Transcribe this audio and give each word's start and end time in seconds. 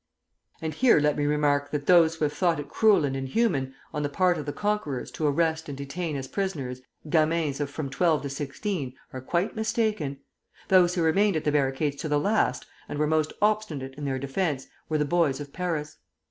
And 0.63 0.73
here 0.73 0.99
let 0.99 1.15
me 1.15 1.27
remark 1.27 1.69
that 1.69 1.85
those 1.85 2.15
who 2.15 2.25
have 2.25 2.33
thought 2.33 2.59
it 2.59 2.67
cruel 2.69 3.05
and 3.05 3.15
inhuman 3.15 3.75
on 3.93 4.01
the 4.01 4.09
part 4.09 4.39
of 4.39 4.47
the 4.47 4.51
conquerors 4.51 5.11
to 5.11 5.27
arrest 5.27 5.69
and 5.69 5.77
detain 5.77 6.15
as 6.15 6.27
prisoners 6.27 6.81
gamins 7.07 7.59
of 7.59 7.69
from 7.69 7.87
twelve 7.91 8.23
to 8.23 8.29
sixteen, 8.31 8.95
are 9.13 9.21
quite 9.21 9.55
mistaken. 9.55 10.17
Those 10.69 10.95
who 10.95 11.03
remained 11.03 11.35
at 11.35 11.43
the 11.43 11.51
barricades 11.51 11.97
to 11.97 12.09
the 12.09 12.19
last, 12.19 12.65
and 12.89 12.97
were 12.97 13.05
most 13.05 13.31
obstinate 13.43 13.93
in 13.93 14.05
their 14.05 14.17
defence, 14.17 14.65
were 14.89 14.97
the 14.97 15.05
boys 15.05 15.39
of 15.39 15.53
Paris. 15.53 15.97